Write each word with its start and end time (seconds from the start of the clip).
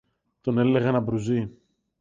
Τον 0.41 0.57
έλεγαν 0.57 0.95
Αμπρουζή 0.95 1.55